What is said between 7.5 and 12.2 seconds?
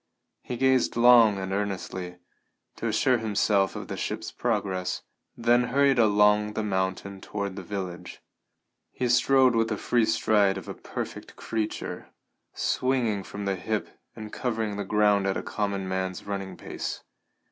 the village. He strode with the free stride of a perfect creature,